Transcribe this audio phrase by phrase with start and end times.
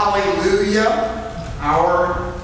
[0.00, 1.58] hallelujah.
[1.60, 2.34] Our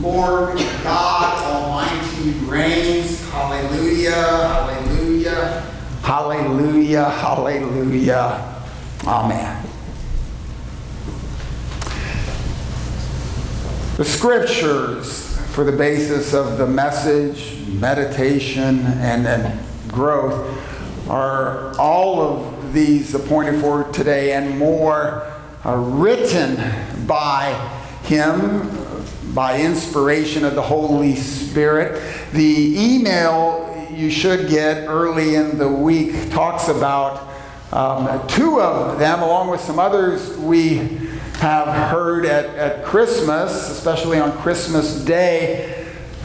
[0.00, 3.30] Lord God Almighty reigns.
[3.30, 5.60] Hallelujah, hallelujah,
[6.02, 8.62] hallelujah, hallelujah.
[9.06, 9.66] Amen.
[13.96, 20.58] The scriptures for the basis of the message, meditation, and, and growth
[21.08, 26.56] are all of these appointed for today and more are written
[27.06, 27.52] by
[28.04, 28.80] him
[29.34, 32.02] by inspiration of the Holy Spirit.
[32.32, 37.28] The email you should get early in the week talks about
[37.72, 40.76] um, two of them, along with some others we
[41.34, 45.76] have heard at, at Christmas, especially on Christmas Day.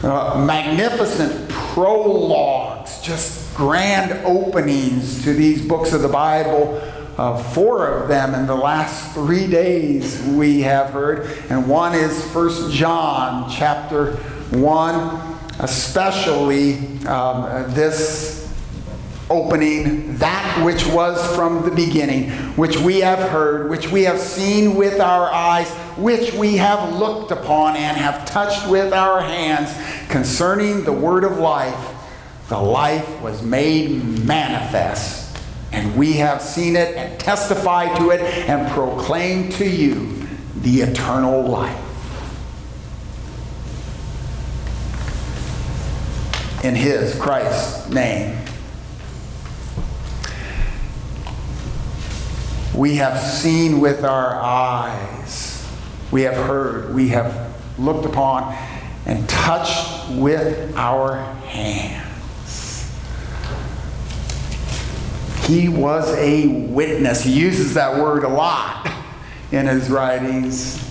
[0.02, 6.80] Uh, magnificent prologues, just grand openings to these books of the Bible
[7.18, 11.30] uh, four of them in the last three days we have heard.
[11.48, 14.16] And one is First John chapter
[14.50, 18.36] 1, especially um, this
[19.30, 24.76] opening, that which was from the beginning, which we have heard, which we have seen
[24.76, 29.74] with our eyes, which we have looked upon and have touched with our hands
[30.10, 31.94] concerning the word of life.
[32.48, 35.25] The life was made manifest
[35.72, 40.26] and we have seen it and testified to it and proclaimed to you
[40.62, 41.82] the eternal life.
[46.64, 48.38] In His, Christ's name.
[52.74, 55.66] We have seen with our eyes,
[56.10, 58.54] we have heard, we have looked upon,
[59.06, 62.05] and touched with our hands
[65.46, 67.22] He was a witness.
[67.22, 68.92] He uses that word a lot
[69.52, 70.82] in his writings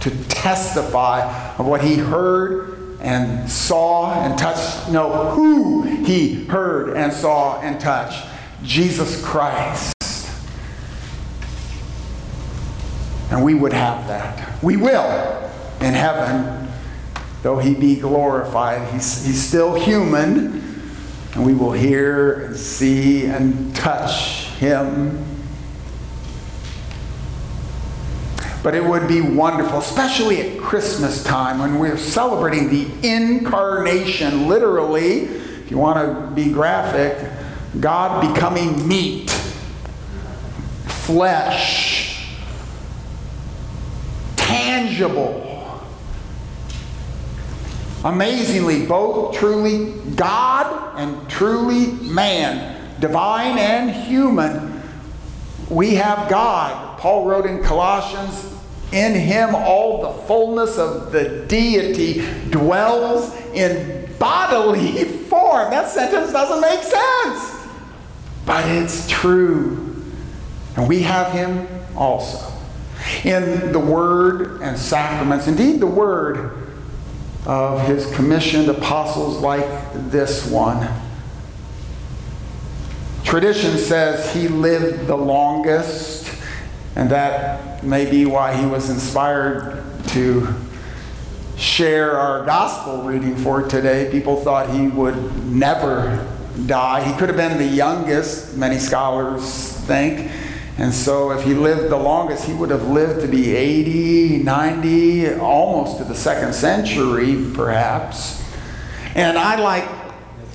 [0.00, 4.90] to testify of what he heard and saw and touched.
[4.90, 8.26] No, who he heard and saw and touched.
[8.62, 9.94] Jesus Christ.
[13.30, 14.62] And we would have that.
[14.62, 15.50] We will
[15.80, 16.68] in heaven,
[17.42, 18.92] though he be glorified.
[18.92, 20.65] He's, he's still human
[21.36, 25.22] and we will hear and see and touch him.
[28.62, 35.24] But it would be wonderful, especially at Christmas time when we're celebrating the incarnation, literally,
[35.24, 37.30] if you want to be graphic,
[37.80, 39.28] God becoming meat,
[40.86, 42.30] flesh,
[44.36, 45.45] tangible
[48.06, 54.80] Amazingly, both truly God and truly man, divine and human,
[55.68, 57.00] we have God.
[57.00, 58.54] Paul wrote in Colossians,
[58.92, 65.72] in him all the fullness of the deity dwells in bodily form.
[65.72, 67.66] That sentence doesn't make sense,
[68.46, 70.00] but it's true.
[70.76, 71.66] And we have him
[71.96, 72.52] also
[73.24, 75.48] in the Word and sacraments.
[75.48, 76.65] Indeed, the Word
[77.46, 79.66] of his commissioned apostles like
[80.10, 80.88] this one.
[83.24, 86.30] Tradition says he lived the longest,
[86.94, 90.54] and that may be why he was inspired to
[91.56, 94.10] share our gospel reading for today.
[94.10, 96.26] People thought he would never
[96.66, 97.02] die.
[97.02, 100.30] He could have been the youngest, many scholars think.
[100.78, 105.34] And so, if he lived the longest, he would have lived to be 80, 90,
[105.36, 108.44] almost to the second century, perhaps.
[109.14, 109.88] And I like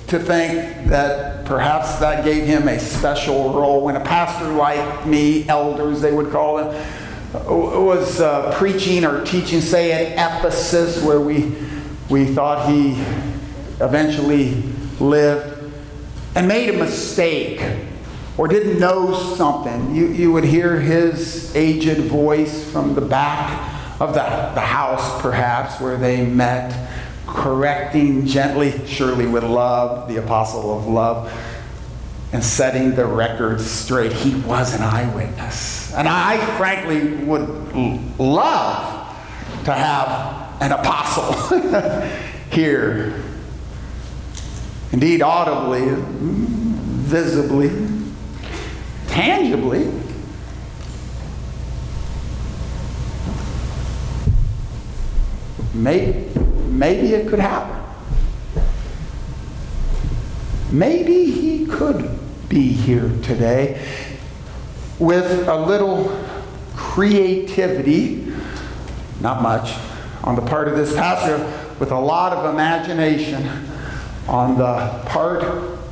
[0.06, 5.48] to think that perhaps that gave him a special role when a pastor like me,
[5.48, 6.86] elders they would call them,
[7.32, 11.52] was uh, preaching or teaching, say, at Ephesus, where we,
[12.08, 12.92] we thought he
[13.80, 14.62] eventually
[15.00, 15.72] lived,
[16.36, 17.60] and made a mistake
[18.42, 24.14] or didn't know something, you, you would hear his aged voice from the back of
[24.14, 26.90] the, the house, perhaps, where they met,
[27.24, 31.32] correcting gently, surely with love, the apostle of love,
[32.32, 34.12] and setting the record straight.
[34.12, 35.94] He was an eyewitness.
[35.94, 37.48] And I, frankly, would
[38.18, 39.06] love
[39.66, 41.60] to have an apostle
[42.50, 43.22] here.
[44.90, 45.94] Indeed, audibly,
[47.06, 48.01] visibly,
[49.12, 49.90] tangibly.
[55.74, 56.28] Maybe,
[56.68, 57.78] maybe it could happen.
[60.70, 62.18] Maybe he could
[62.48, 63.86] be here today
[64.98, 66.18] with a little
[66.74, 68.32] creativity
[69.22, 69.74] not much,
[70.24, 71.38] on the part of this pastor
[71.78, 73.48] with a lot of imagination
[74.28, 75.42] on the part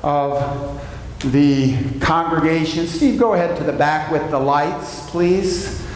[0.03, 0.90] of
[1.25, 2.87] the congregation.
[2.87, 5.87] Steve, go ahead to the back with the lights, please.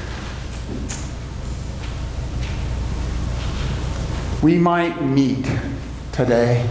[4.43, 5.47] We might meet
[6.13, 6.69] today.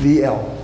[0.00, 0.59] The elder.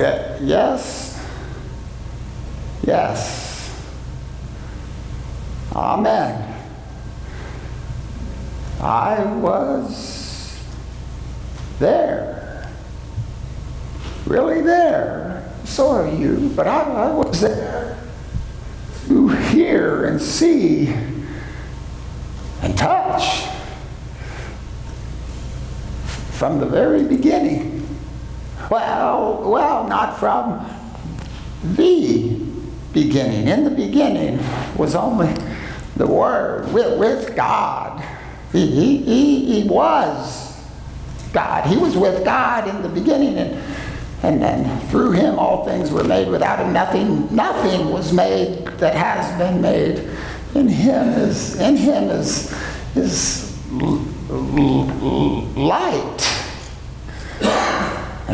[0.00, 1.22] Yeah, yes.
[2.86, 3.84] Yes.
[5.76, 6.54] Amen.
[8.80, 10.58] I was
[11.78, 12.72] there.
[14.24, 15.52] Really there.
[15.66, 17.98] So are you, but I, I was there
[19.08, 20.94] to hear and see
[22.62, 23.46] and touch
[26.30, 27.79] from the very beginning.
[28.70, 30.64] Well, well, not from
[31.76, 32.40] the
[32.92, 33.48] beginning.
[33.48, 34.38] In the beginning
[34.76, 35.34] was only
[35.96, 38.00] the Word with, with God.
[38.52, 40.56] He, he, he, he was
[41.32, 41.66] God.
[41.66, 43.60] He was with God in the beginning, and,
[44.22, 46.28] and then through him all things were made.
[46.28, 50.08] Without him, nothing, nothing was made that has been made.
[50.54, 52.56] In him is, in him is,
[52.94, 53.52] is
[55.56, 56.39] light.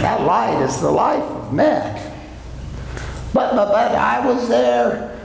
[0.06, 1.96] That light is the life of men.
[3.34, 5.18] But, but, but I was there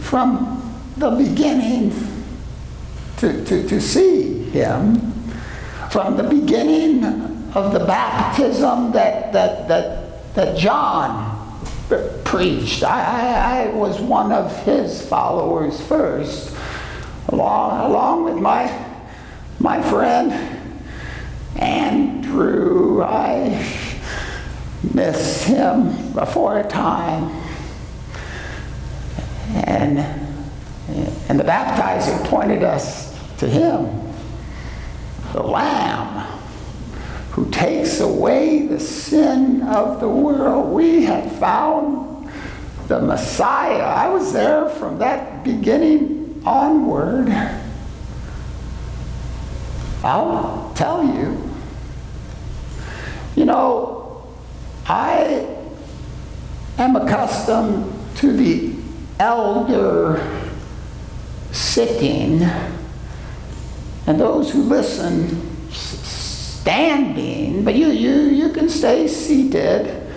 [0.00, 1.92] from the beginning
[3.18, 5.12] to, to, to see him,
[5.90, 7.04] from the beginning
[7.54, 11.60] of the baptism that, that, that, that John
[12.24, 12.82] preached.
[12.84, 16.56] I, I, I was one of his followers first,
[17.28, 18.72] along, along with my,
[19.60, 20.32] my friend
[21.56, 23.80] Andrew, I
[24.94, 27.30] miss him before a time.
[29.54, 29.98] And,
[31.28, 34.12] and the baptizer pointed us to him,
[35.32, 36.22] the Lamb
[37.32, 40.70] who takes away the sin of the world.
[40.70, 42.30] We had found
[42.88, 43.82] the Messiah.
[43.82, 47.30] I was there from that beginning onward.
[50.04, 51.50] I'll tell you.
[53.34, 54.01] You know,
[54.86, 55.46] I
[56.78, 58.74] am accustomed to the
[59.18, 60.48] elder
[61.52, 62.42] sitting
[64.06, 70.10] and those who listen standing, but you, you, you can stay seated.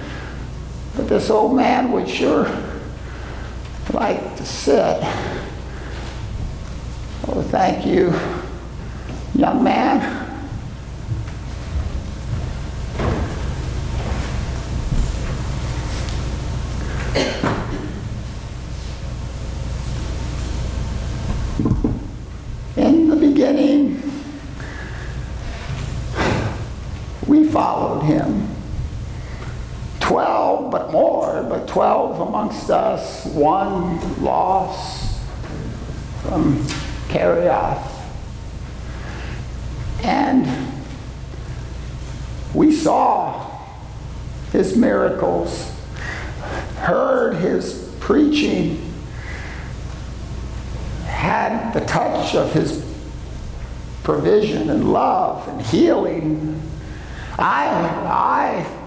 [0.96, 2.46] But this old man would sure
[3.94, 5.00] like to sit.
[7.28, 8.14] Oh, thank you
[9.36, 10.24] young man.
[22.78, 24.02] In the beginning,
[27.28, 28.48] we followed him.
[30.00, 35.20] Twelve, but more, but twelve amongst us, one lost
[36.22, 36.64] from
[37.08, 37.92] Kerioth
[40.04, 40.72] and
[42.54, 43.50] we saw
[44.52, 45.72] his miracles,
[46.78, 48.94] heard his preaching,
[51.08, 52.86] had the touch of his
[54.04, 56.62] provision and love and healing.
[57.40, 58.85] I, I,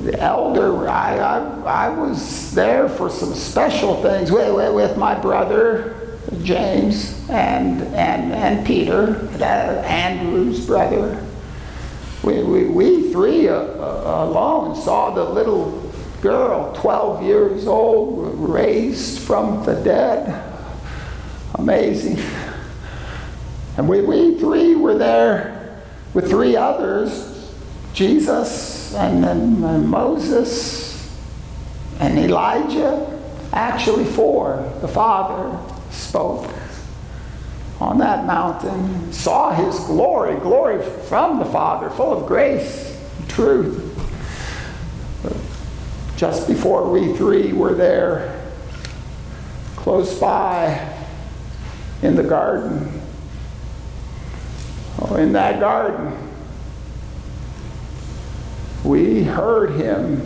[0.00, 6.18] the elder, I, I, I was there for some special things with, with, my brother
[6.42, 11.24] James and, and, and Peter, Andrew's brother.
[12.22, 19.20] We, we, we three uh, uh, alone saw the little girl, 12 years old, raised
[19.20, 20.42] from the dead.
[21.54, 22.18] Amazing.
[23.76, 25.82] And we, we three were there
[26.14, 27.33] with three others
[27.94, 31.16] Jesus and, and Moses
[32.00, 33.10] and Elijah.
[33.52, 35.56] Actually, four the Father,
[35.92, 36.52] spoke
[37.80, 43.90] on that mountain, saw his glory, glory from the Father, full of grace and truth.
[46.16, 48.50] just before we three were there,
[49.76, 50.92] close by
[52.02, 53.00] in the garden.
[55.00, 56.33] Oh, in that garden,
[58.84, 60.20] we heard him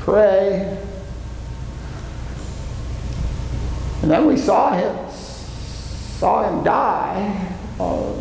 [0.00, 0.78] pray.
[4.00, 7.54] And then we saw him, saw him die.
[7.78, 8.14] Uh,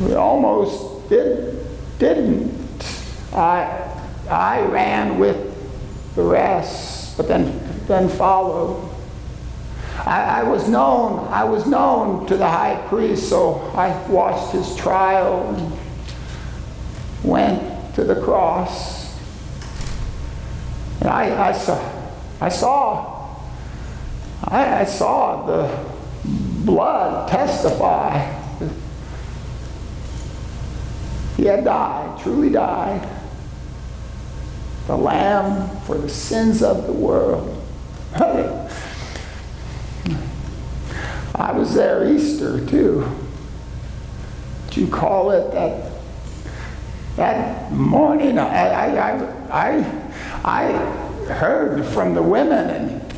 [0.00, 1.66] we almost did,
[1.98, 2.54] didn't.
[3.32, 3.92] I,
[4.30, 5.36] I ran with
[6.14, 8.90] the rest, but then, then followed.
[10.04, 14.76] I, I, was known, I was known to the high priest, so I watched his
[14.76, 15.76] trial
[17.26, 19.14] went to the cross.
[21.00, 21.92] And I, I saw,
[22.40, 23.36] I saw,
[24.44, 25.86] I, I saw the
[26.64, 28.32] blood testify.
[31.36, 33.06] He had died, truly died
[34.86, 37.52] the Lamb for the sins of the world.
[41.34, 43.10] I was there Easter too.
[44.70, 45.92] Do you call it that?
[47.16, 50.02] That morning, I, I, I,
[50.44, 50.72] I,
[51.26, 53.14] heard from the women and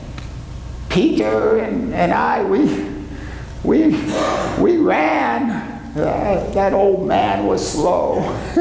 [0.88, 2.86] Peter and, and I, we,
[3.64, 3.88] we,
[4.60, 5.94] we ran.
[5.94, 8.20] That old man was slow.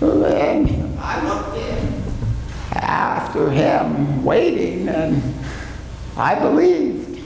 [0.00, 2.02] and I looked in
[2.70, 5.34] after him, waiting, and
[6.16, 7.20] I believed.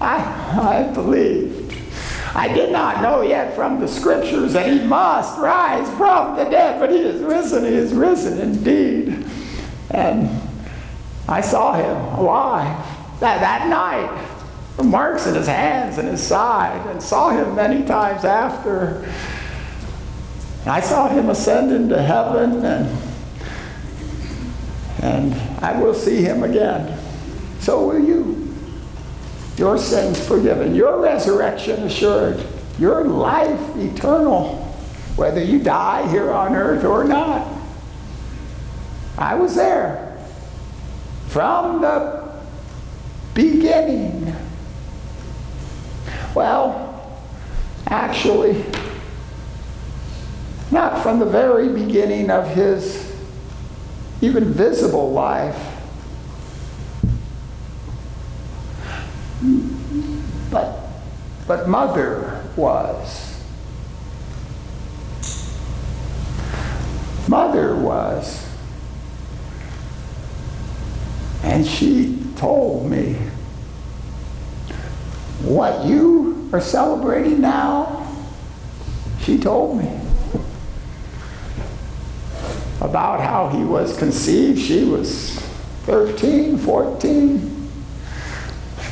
[0.00, 1.61] I, I believed.
[2.34, 6.80] I did not know yet from the scriptures that he must rise from the dead,
[6.80, 9.26] but he is risen, he is risen indeed.
[9.90, 10.30] And
[11.28, 12.86] I saw him alive
[13.20, 14.28] that, that night.
[14.82, 19.06] Marks in his hands and his side, and saw him many times after.
[20.66, 22.98] I saw him ascend into heaven, and,
[25.02, 26.98] and I will see him again.
[27.60, 28.51] So will you.
[29.62, 32.44] Your sins forgiven, your resurrection assured,
[32.80, 34.56] your life eternal,
[35.14, 37.46] whether you die here on earth or not.
[39.16, 40.18] I was there
[41.28, 42.28] from the
[43.34, 44.34] beginning.
[46.34, 47.22] Well,
[47.86, 48.64] actually,
[50.72, 53.14] not from the very beginning of his
[54.22, 55.71] even visible life,
[61.52, 63.38] but mother was.
[67.28, 68.48] Mother was.
[71.42, 73.18] And she told me,
[75.42, 78.10] What you are celebrating now,
[79.20, 80.00] she told me
[82.80, 84.58] about how he was conceived.
[84.58, 85.38] She was
[85.84, 87.51] 13, 14,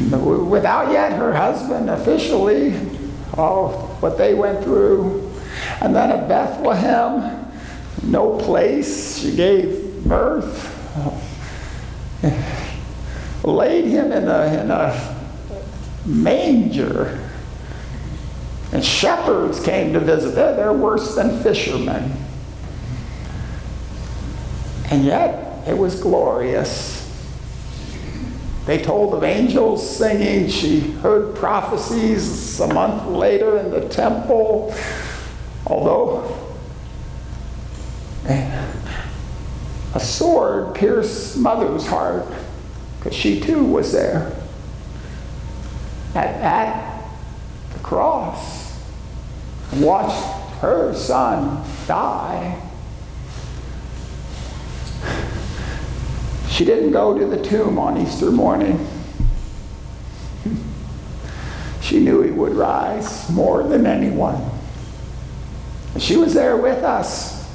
[0.00, 2.74] without yet her husband officially,
[3.34, 5.30] all what they went through.
[5.80, 7.52] And then at Bethlehem,
[8.02, 10.66] no place, she gave birth,
[13.44, 15.16] laid him in a, in a
[16.06, 17.26] manger.
[18.72, 20.34] And shepherds came to visit.
[20.34, 22.12] They're, they're worse than fishermen.
[24.90, 26.99] And yet, it was glorious.
[28.70, 30.48] They told of angels singing.
[30.48, 34.72] She heard prophecies a month later in the temple.
[35.66, 36.38] Although
[38.28, 42.32] a sword pierced mother's heart,
[43.00, 44.40] because she too was there
[46.14, 47.10] at, at
[47.72, 48.78] the cross
[49.78, 50.24] watched
[50.60, 52.69] her son die.
[56.60, 58.86] She didn't go to the tomb on Easter morning.
[61.80, 64.50] She knew he would rise more than anyone.
[65.98, 67.48] She was there with us.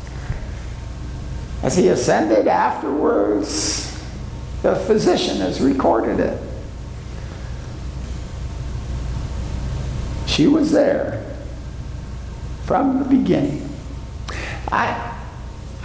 [1.62, 3.96] As he ascended afterwards,
[4.64, 6.42] the physician has recorded it.
[10.26, 11.24] She was there
[12.64, 13.70] from the beginning.
[14.72, 15.15] I,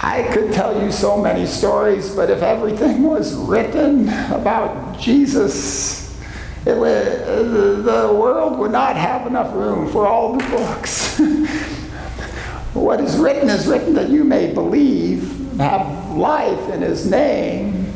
[0.03, 6.19] I could tell you so many stories, but if everything was written about Jesus,
[6.65, 11.19] it would, the world would not have enough room for all the books.
[12.73, 17.93] what is written is written that you may believe, have life in his name.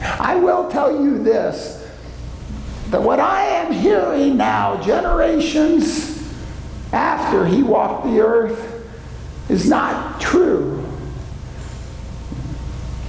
[0.00, 1.74] I will tell you this
[2.90, 6.22] that what I am hearing now, generations
[6.92, 8.88] after he walked the earth,
[9.48, 10.77] is not true.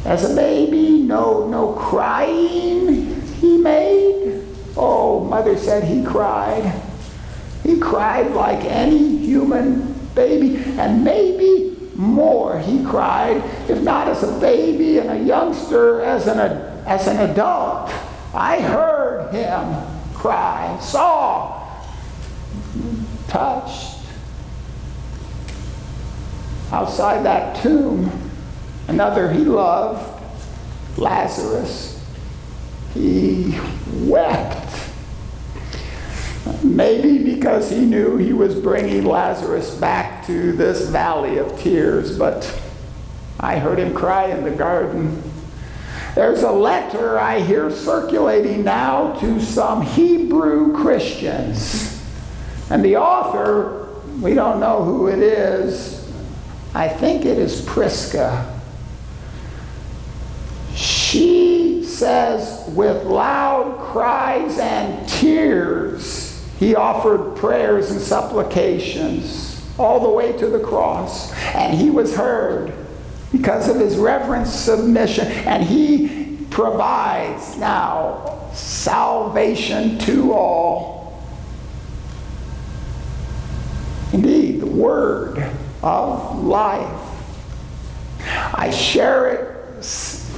[0.10, 4.44] As a baby, no, no crying he made.
[4.75, 6.82] Oh, mother said he cried.
[7.62, 13.38] He cried like any human baby, and maybe more he cried,
[13.70, 17.92] if not as a baby and a youngster, as an, as an adult.
[18.34, 19.75] I heard him
[20.16, 21.70] cry, saw,
[23.28, 23.98] touched.
[26.72, 28.28] Outside that tomb,
[28.89, 30.22] another he loved,
[30.98, 32.03] Lazarus.
[32.93, 33.58] He
[34.01, 34.67] wept.
[36.63, 42.62] Maybe because he knew he was bringing Lazarus back to this valley of tears, but
[43.39, 45.24] I heard him cry in the garden.
[46.15, 52.03] There's a letter I hear circulating now to some Hebrew Christians.
[52.69, 53.88] And the author,
[54.19, 56.12] we don't know who it is.
[56.74, 58.49] I think it is Prisca.
[61.10, 70.38] She says, with loud cries and tears, he offered prayers and supplications all the way
[70.38, 72.75] to the cross, and he was heard
[73.32, 75.25] because of his reverent submission.
[75.25, 81.24] And he provides now salvation to all.
[84.13, 85.44] Indeed, the word
[85.82, 87.01] of life.
[88.54, 89.84] I share it,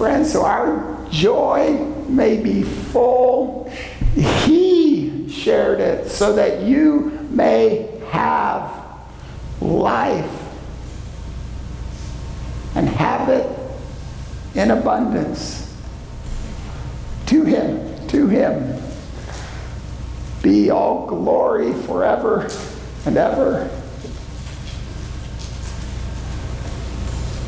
[0.02, 1.78] so our joy
[2.08, 3.70] may be full.
[4.16, 8.72] He shared it so that you may have
[9.62, 10.42] life
[12.74, 13.48] and have it
[14.56, 15.72] in abundance.
[17.28, 18.82] To Him, to Him
[20.42, 22.50] be all glory forever
[23.06, 23.70] and ever.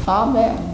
[0.07, 0.72] Amen.